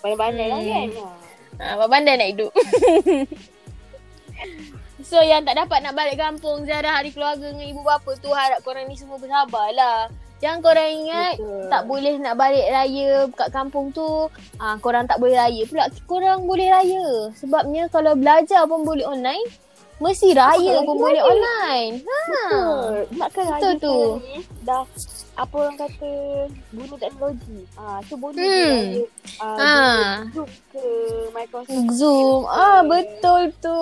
Pandai-pandai 0.00 0.46
lah 0.48 0.58
Hmm. 0.58 0.70
kan. 0.70 0.88
Ah, 1.54 1.76
Abang 1.76 1.92
pandai 1.92 2.16
nak 2.16 2.28
hidup. 2.28 2.52
so 5.02 5.20
yang 5.20 5.44
tak 5.44 5.54
dapat 5.56 5.78
nak 5.78 5.92
balik 5.92 6.16
kampung 6.16 6.64
ziarah 6.64 6.96
hari 6.96 7.10
keluarga 7.10 7.44
dengan 7.44 7.68
ibu 7.68 7.82
bapa 7.82 8.10
tu 8.16 8.30
harap 8.30 8.58
korang 8.60 8.86
ni 8.86 8.94
semua 8.94 9.14
bersabarlah. 9.14 10.08
Jangan 10.42 10.58
korang 10.58 10.90
ingat 10.90 11.34
Betul. 11.38 11.70
tak 11.70 11.82
boleh 11.86 12.14
nak 12.18 12.34
balik 12.34 12.66
raya 12.66 13.08
kat 13.30 13.48
kampung 13.48 13.94
tu, 13.94 14.26
ah 14.58 14.74
korang 14.76 15.06
tak 15.06 15.22
boleh 15.22 15.38
raya 15.38 15.62
pula. 15.64 15.86
Korang 16.02 16.44
boleh 16.44 16.66
raya. 16.66 17.30
Sebabnya 17.38 17.86
kalau 17.86 18.18
belajar 18.18 18.66
pun 18.66 18.82
boleh 18.82 19.06
online, 19.06 19.46
mesti 19.96 20.34
raya 20.34 20.82
lagi 20.82 20.82
pun 20.82 20.98
boleh 20.98 21.14
raya. 21.16 21.30
online. 21.30 21.92
Ha. 22.02 22.18
Betul. 22.26 22.92
Betul 23.14 23.44
raya 23.46 23.70
tu. 23.78 23.96
ni 24.20 24.34
dah 24.62 24.82
apa 25.32 25.54
orang 25.56 25.78
kata 25.78 26.10
guna 26.74 26.94
teknologi. 26.98 27.58
Ah, 27.72 27.98
so 28.04 28.14
boleh 28.18 28.36
Hmm. 28.36 28.78
hmm. 28.98 29.40
ah, 29.40 29.56
Ah. 29.56 30.12
Zoom 30.28 30.50
ke 30.68 30.84
Microsoft. 31.30 31.86
Zoom. 31.94 32.40
Ah 32.50 32.82
betul 32.82 33.42
tu. 33.56 33.78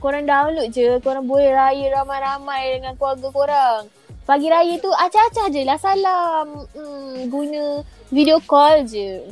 Korang 0.00 0.24
download 0.24 0.72
je. 0.72 0.96
Korang 0.98 1.28
boleh 1.28 1.52
raya 1.52 1.84
ramai-ramai 1.94 2.80
dengan 2.80 2.96
keluarga 2.96 3.28
korang. 3.28 3.82
Pagi 4.28 4.44
raya 4.52 4.76
tu 4.76 4.92
acah-acah 4.92 5.48
je 5.48 5.64
lah 5.64 5.80
salam. 5.80 6.68
Hmm, 6.76 7.32
guna 7.32 7.80
video 8.12 8.36
call 8.44 8.84
je. 8.84 9.24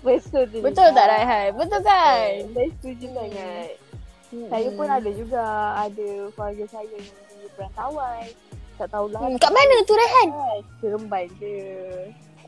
Betul 0.00 0.48
tu. 0.48 0.64
Betul 0.64 0.88
tak 0.96 1.04
Raihan? 1.04 1.52
Betul 1.52 1.84
kan? 1.84 2.40
Saya 2.56 2.68
setuju 2.80 3.12
sangat. 3.12 3.76
Hmm. 4.32 4.48
Saya 4.48 4.68
pun 4.72 4.88
ada 4.88 5.10
juga 5.12 5.44
ada 5.76 6.08
keluarga 6.32 6.64
saya 6.64 6.96
yang 6.96 7.12
di 7.44 7.48
perantauan. 7.52 8.24
Tak 8.80 8.88
tahulah. 8.88 9.20
Hmm, 9.20 9.36
kat 9.36 9.52
mana 9.52 9.76
tu 9.84 9.94
Raihan? 10.00 10.28
Seremban 10.80 11.28
je. 11.36 11.60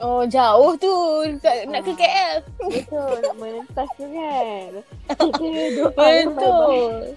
Oh 0.02 0.26
jauh 0.26 0.74
tu. 0.78 0.94
Kat, 1.38 1.70
nak 1.70 1.86
ke 1.86 1.92
KL. 1.94 2.42
Betul, 2.58 3.14
nak 3.22 3.34
menentas 3.38 3.88
tu 3.94 4.06
kan. 4.10 4.70
Betul. 5.98 7.14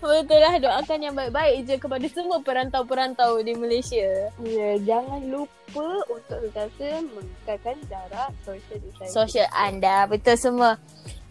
Betul 0.00 0.38
lah 0.40 0.54
doakan 0.56 0.98
yang 1.04 1.14
baik-baik 1.14 1.56
je 1.68 1.74
kepada 1.76 2.06
semua 2.08 2.38
perantau-perantau 2.40 3.44
di 3.44 3.52
Malaysia. 3.56 4.32
Ya, 4.40 4.80
jangan 4.80 5.20
lupa 5.28 5.88
untuk 6.08 6.38
sentiasa 6.48 7.04
mengekalkan 7.04 7.76
jarak 7.90 8.30
social 8.44 8.78
distancing. 8.80 9.12
Sosial 9.12 9.48
anda 9.52 10.08
betul 10.08 10.36
semua. 10.38 10.80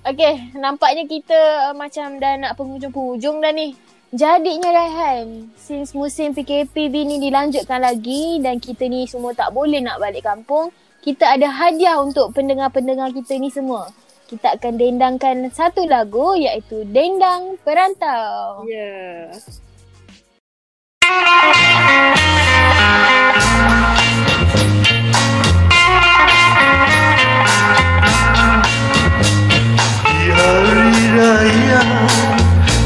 Okay, 0.02 0.50
nampaknya 0.58 1.06
kita 1.06 1.70
uh, 1.70 1.76
macam 1.78 2.18
dah 2.18 2.34
nak 2.34 2.58
penghujung-penghujung 2.58 3.38
dah 3.38 3.54
ni. 3.54 3.78
Jadinya 4.12 4.76
Raihan, 4.76 5.48
since 5.56 5.96
musim 5.96 6.36
PKP 6.36 6.92
ni 6.92 7.16
dilanjutkan 7.24 7.80
lagi 7.80 8.44
dan 8.44 8.60
kita 8.60 8.84
ni 8.92 9.08
semua 9.08 9.32
tak 9.32 9.56
boleh 9.56 9.80
nak 9.80 10.04
balik 10.04 10.28
kampung, 10.28 10.68
kita 11.00 11.40
ada 11.40 11.48
hadiah 11.48 11.96
untuk 11.96 12.36
pendengar-pendengar 12.36 13.16
kita 13.16 13.40
ni 13.40 13.48
semua. 13.48 13.88
Kita 14.28 14.60
akan 14.60 14.76
dendangkan 14.76 15.48
satu 15.56 15.88
lagu 15.88 16.36
iaitu 16.36 16.84
Dendang 16.92 17.56
Perantau. 17.64 18.68
Ya. 18.68 19.32
Di 21.00 22.41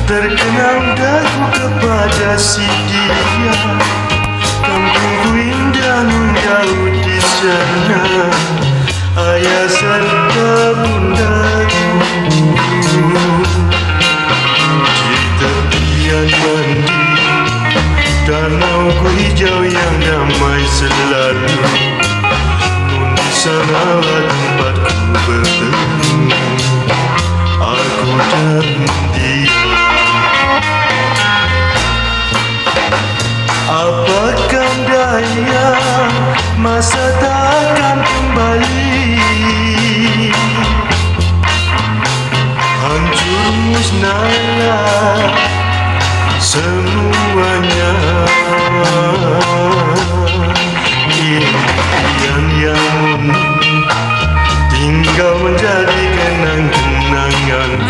Terkenang 0.05 0.93
dagu 0.93 1.45
kepada 1.49 2.37
si 2.37 2.61
dia. 2.61 3.57
Kampungku 4.61 5.33
indah 5.33 6.05
menjauh 6.05 6.93
di 7.01 7.17
sana. 7.17 8.29
Ayah 9.17 9.65
serta 9.65 10.77
bundaku. 10.77 11.89
Di 14.93 15.21
tepian 15.41 16.29
mandi. 16.37 17.01
Danau 18.29 18.93
hijau 19.09 19.59
yang 19.65 19.95
damai 20.05 20.61
selalu. 20.69 21.57
Di 22.93 23.29
sanalah 23.33 24.21
tempatku 24.29 24.54
Masa 36.65 36.97
tak 37.21 37.77
akan 37.77 38.01
kembali. 38.01 39.21
Hancur 42.57 43.53
musnahlah 43.69 45.29
Semuanya. 46.41 47.93
Impian 51.13 52.45
yang 52.57 53.21
tinggal 54.73 55.37
menjadi 55.45 56.01
kenang-kenanganku 56.17 57.84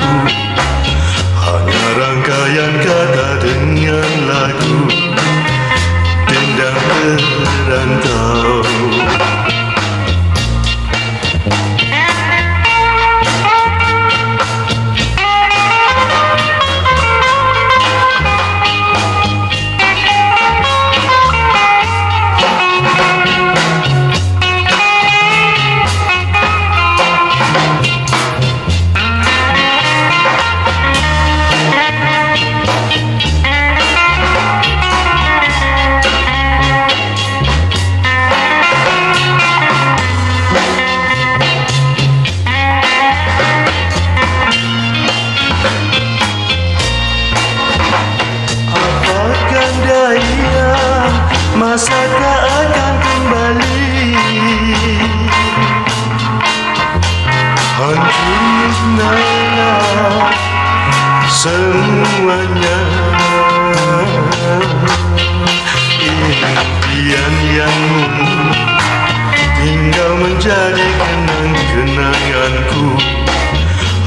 Menjadi 70.46 70.88
kenang-kenanganku 71.02 72.86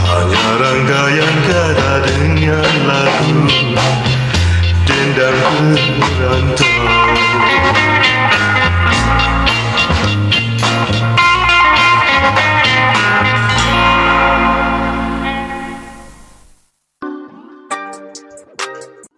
Hanya 0.07 0.47
rangkaian 0.55 1.35
kata 1.51 1.93
dengan 2.07 2.75
lagu 2.87 3.43
Dendang 4.87 5.67
perantau 5.99 6.79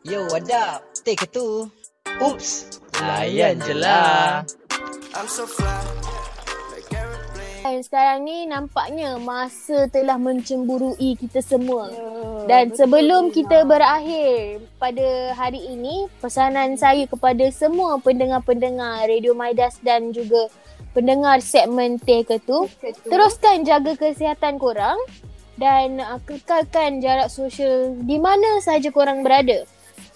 Yo, 0.08 0.24
what 0.32 0.48
up? 0.48 0.88
Take 1.04 1.28
two. 1.28 1.68
Oops. 2.16 2.80
Layan 2.96 3.60
je 3.60 3.76
lah. 3.76 4.40
Dan 7.60 7.84
sekarang 7.84 8.24
ni 8.24 8.48
nampaknya 8.48 9.20
masa 9.20 9.84
telah 9.92 10.16
mencemburui 10.16 11.12
kita 11.20 11.44
semua. 11.44 11.92
Ya, 11.92 12.00
Dan 12.48 12.64
betul, 12.72 12.78
sebelum 12.80 13.22
Lina. 13.28 13.36
kita 13.36 13.58
berakhir 13.68 14.64
pada 14.80 15.08
hari 15.36 15.60
ini, 15.68 16.08
pesanan 16.24 16.80
saya 16.80 17.04
kepada 17.04 17.44
semua 17.52 18.00
pendengar-pendengar 18.00 19.04
Radio 19.04 19.36
Maidas 19.36 19.76
dan 19.84 20.08
juga 20.08 20.48
pendengar 20.96 21.44
segmen 21.44 22.00
Teh 22.00 22.24
Ketu, 22.24 22.66
Ketu. 22.80 23.06
teruskan 23.06 23.62
jaga 23.62 23.92
kesihatan 23.94 24.56
korang 24.56 24.96
dan 25.60 26.00
uh, 26.00 26.18
kekalkan 26.24 27.04
jarak 27.04 27.28
sosial 27.28 27.92
di 28.02 28.16
mana 28.16 28.64
sahaja 28.64 28.88
korang 28.88 29.20
berada. 29.20 29.68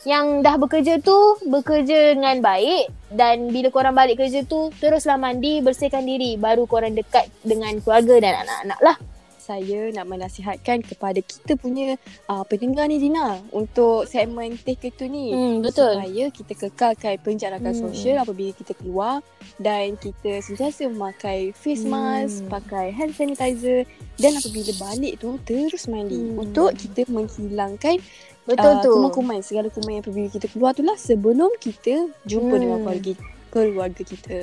Yang 0.05 0.45
dah 0.45 0.57
bekerja 0.61 0.95
tu, 1.01 1.17
bekerja 1.49 2.13
dengan 2.13 2.37
baik 2.45 2.93
dan 3.09 3.49
bila 3.49 3.73
korang 3.73 3.97
balik 3.97 4.21
kerja 4.21 4.45
tu, 4.45 4.69
teruslah 4.77 5.17
mandi, 5.17 5.65
bersihkan 5.65 6.05
diri 6.05 6.37
baru 6.37 6.69
korang 6.69 6.93
dekat 6.93 7.25
dengan 7.41 7.73
keluarga 7.81 8.21
dan 8.21 8.45
anak-anak 8.45 8.81
lah. 8.85 8.97
Saya 9.45 9.93
nak 9.93 10.09
menasihatkan 10.09 10.81
kepada 10.81 11.21
kita 11.21 11.53
punya 11.55 12.01
uh, 12.27 12.41
pendengar 12.43 12.89
ni 12.89 12.97
Dina 12.97 13.45
untuk 13.53 14.09
segmen 14.09 14.57
Teh 14.57 14.73
Ketu 14.73 15.05
ni. 15.05 15.29
Hmm, 15.31 15.61
betul. 15.61 16.01
Supaya 16.01 16.25
kita 16.31 16.53
kekalkan 16.57 17.15
penjarakan 17.21 17.71
Hmm. 17.71 17.83
sosial 17.85 18.17
apabila 18.19 18.51
kita 18.51 18.73
keluar 18.73 19.21
dan 19.57 19.95
kita 19.95 20.41
sentiasa 20.41 20.89
memakai 20.89 21.53
face 21.53 21.85
mask, 21.85 22.41
Hmm. 22.41 22.49
pakai 22.49 22.87
hand 22.89 23.13
sanitizer 23.13 23.85
dan 24.17 24.33
apabila 24.35 24.73
balik 24.81 25.21
tu 25.21 25.37
terus 25.45 25.85
mandi 25.85 26.17
Hmm. 26.17 26.41
untuk 26.41 26.73
kita 26.73 27.05
menghilangkan 27.07 28.01
Betul 28.45 28.73
uh, 28.73 28.81
tu. 28.81 28.93
kuman-kuman 28.93 29.41
segala 29.41 29.69
kuman 29.69 29.97
yang 29.97 30.05
apabila 30.05 30.29
kita 30.29 30.47
keluar 30.49 30.73
tu 30.73 30.81
lah 30.81 30.97
sebelum 30.97 31.53
kita 31.61 32.09
jumpa 32.25 32.55
Hmm. 32.57 32.63
dengan 32.65 32.79
keluarga 32.81 33.13
keluarga 33.51 34.03
kita. 34.03 34.39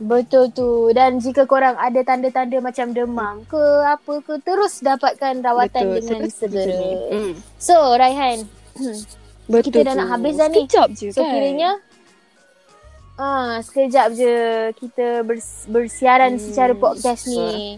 Betul 0.00 0.48
tu. 0.50 0.88
Dan 0.90 1.20
jika 1.20 1.44
korang 1.44 1.76
ada 1.76 2.00
tanda-tanda 2.00 2.56
macam 2.58 2.90
demam 2.90 3.44
ke 3.44 3.60
apa 3.84 4.12
ke 4.24 4.40
terus 4.40 4.80
dapatkan 4.80 5.44
rawatan 5.44 5.84
Betul, 5.86 6.00
dengan 6.00 6.18
terus 6.24 6.34
segera. 6.34 6.80
Hmm. 7.12 7.32
So 7.60 7.76
Raihan, 7.94 8.48
Betul 9.52 9.64
kita 9.68 9.78
dah 9.84 9.92
tu. 9.92 9.98
nak 10.00 10.08
habis 10.08 10.34
dah 10.34 10.48
ni. 10.48 10.64
Sekejap 10.64 10.88
je 10.94 11.08
So 11.12 11.20
kan. 11.20 11.30
kiranya 11.30 11.70
ah 13.16 13.60
sekejap 13.60 14.08
je 14.16 14.34
kita 14.74 15.06
bers, 15.20 15.68
bersiaran 15.68 16.34
Hmm, 16.34 16.42
secara 16.42 16.72
podcast 16.72 17.28
ni. 17.28 17.76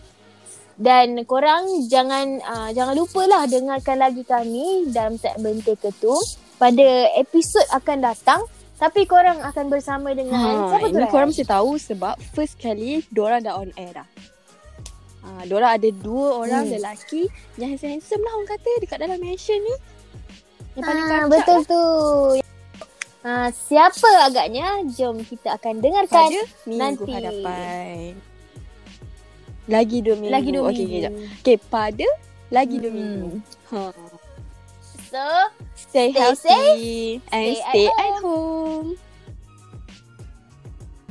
Dan 0.72 1.26
korang 1.26 1.66
jangan 1.86 2.38
uh, 2.40 2.70
jangan 2.70 2.94
lupalah 2.94 3.44
dengarkan 3.44 3.98
lagi 3.98 4.22
kami 4.22 4.86
dalam 4.88 5.18
segmen 5.18 5.58
Ketum 5.60 6.22
pada 6.56 6.86
episod 7.18 7.66
akan 7.68 7.98
datang. 8.00 8.40
Tapi 8.82 9.06
korang 9.06 9.38
akan 9.38 9.64
bersama 9.68 10.10
dengan 10.10 10.34
Ha, 10.34 10.48
siapa 10.68 10.86
tu? 10.86 10.98
ini 10.98 11.06
korang 11.06 11.30
mesti 11.30 11.46
tahu 11.46 11.78
sebab 11.78 12.18
first 12.34 12.58
kali 12.58 13.06
Dora 13.08 13.38
dah 13.38 13.54
on 13.56 13.70
air 13.76 13.94
dah. 13.94 14.08
Ha, 15.22 15.46
Dora 15.46 15.78
ada 15.78 15.86
dua 15.86 16.42
orang 16.42 16.66
Hmm. 16.66 16.74
lelaki 16.74 17.30
yang 17.54 17.70
handsome-handsome 17.70 18.18
lah 18.18 18.32
orang 18.32 18.48
kata 18.50 18.70
dekat 18.80 18.98
dalam 18.98 19.18
mansion 19.18 19.54
ni. 19.56 19.74
Yang 20.72 20.82
paling 20.82 21.04
kacak 21.04 21.28
betul 21.30 21.54
lah. 21.54 21.62
tu. 21.64 21.84
Ah, 23.22 23.48
siapa 23.52 24.10
agaknya? 24.24 24.66
Jom 24.90 25.22
kita 25.22 25.54
akan 25.54 25.78
dengarkan 25.78 26.26
Pada 26.26 26.42
minggu 26.64 26.76
nanti. 26.76 27.10
hadapan. 27.12 28.18
Lagi 29.64 29.98
dua 30.02 30.14
minggu. 30.18 30.34
lagi 30.34 30.48
dua 30.50 30.62
minggu. 30.66 30.90
kejap. 30.90 31.12
Okey, 31.38 31.56
pada 31.70 32.08
lagi 32.50 32.76
dua 32.76 32.90
Hmm. 32.90 32.98
minggu. 32.98 33.30
Ha. 33.70 33.80
So, 35.12 35.20
Stay, 35.76 36.08
Stay 36.08 36.10
healthy 36.16 37.20
and 37.28 37.52
stay 37.52 37.60
at 37.60 37.68
stay 37.68 37.88
at 38.00 38.16
home. 38.24 38.96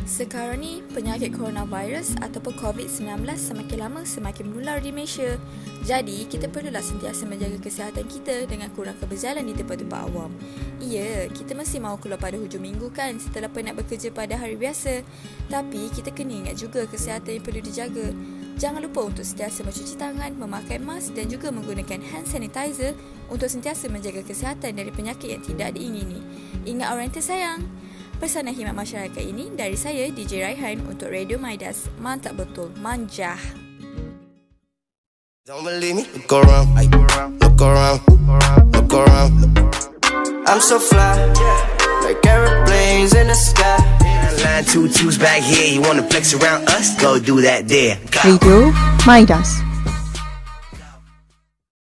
Sekarang 0.10 0.58
ni, 0.58 0.82
penyakit 0.90 1.38
coronavirus 1.38 2.18
ataupun 2.18 2.58
COVID-19 2.58 3.30
semakin 3.38 3.78
lama 3.78 4.02
semakin 4.02 4.50
menular 4.50 4.82
di 4.82 4.90
Malaysia. 4.90 5.38
Jadi, 5.86 6.26
kita 6.26 6.50
perlulah 6.50 6.82
sentiasa 6.82 7.30
menjaga 7.30 7.62
kesihatan 7.62 8.10
kita 8.10 8.50
dengan 8.50 8.74
kurang 8.74 8.98
berjalan 9.06 9.46
di 9.46 9.54
tempat-tempat 9.54 10.02
awam. 10.10 10.34
Ya, 10.82 11.30
kita 11.30 11.54
mesti 11.54 11.78
mahu 11.78 12.02
keluar 12.02 12.18
pada 12.18 12.42
hujung 12.42 12.66
minggu 12.66 12.90
kan 12.90 13.22
setelah 13.22 13.54
penat 13.54 13.78
bekerja 13.78 14.10
pada 14.10 14.34
hari 14.34 14.58
biasa. 14.58 15.06
Tapi, 15.46 15.94
kita 15.94 16.10
kena 16.10 16.42
ingat 16.50 16.58
juga 16.58 16.90
kesihatan 16.90 17.38
yang 17.38 17.46
perlu 17.46 17.62
dijaga. 17.62 18.10
Jangan 18.62 18.86
lupa 18.86 19.10
untuk 19.10 19.26
sentiasa 19.26 19.66
mencuci 19.66 19.98
tangan, 19.98 20.38
memakai 20.38 20.78
mask 20.78 21.18
dan 21.18 21.26
juga 21.26 21.50
menggunakan 21.50 21.98
hand 21.98 22.30
sanitizer 22.30 22.94
untuk 23.34 23.50
sentiasa 23.50 23.90
menjaga 23.90 24.22
kesihatan 24.22 24.78
dari 24.78 24.94
penyakit 24.94 25.34
yang 25.34 25.42
tidak 25.42 25.74
diingini. 25.74 26.22
Ingat 26.70 26.94
orang 26.94 27.10
yang 27.10 27.16
tersayang. 27.18 27.62
Pesanan 28.22 28.54
khidmat 28.54 28.78
masyarakat 28.78 29.18
ini 29.18 29.50
dari 29.58 29.74
saya 29.74 30.14
DJ 30.14 30.46
Raihan 30.46 30.78
untuk 30.86 31.10
Radio 31.10 31.42
Maidas. 31.42 31.90
Mantap 31.98 32.38
betul, 32.38 32.70
manjah. 32.78 33.42
Don't 35.42 35.66
believe 35.66 35.98
me? 35.98 36.06
Look 36.14 36.30
around, 36.30 36.78
look 37.42 37.58
around, 37.66 38.06
look 38.78 38.94
around. 38.94 39.34
I'm 40.46 40.62
so 40.62 40.78
fly, 40.78 41.18
like 42.14 42.26
airplanes 42.26 43.16
in 43.16 43.28
the 43.28 43.34
sky. 43.34 43.78
Line 44.44 44.66
two 44.66 44.90
twos 44.90 45.18
back 45.18 45.42
here, 45.42 45.74
you 45.74 45.82
wanna 45.82 46.04
flex 46.10 46.34
around 46.34 46.68
us? 46.70 47.00
Go 47.02 47.20
do 47.20 47.42
that 47.42 47.68
there. 47.68 47.98
Radio 48.24 48.72
Midas. 49.06 49.71